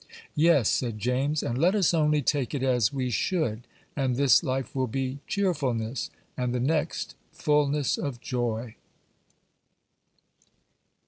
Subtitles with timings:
[0.33, 4.73] "Yes," said James; "and let us only take it as we should, and this life
[4.75, 8.75] will be cheerfulness, and the next fulness of joy."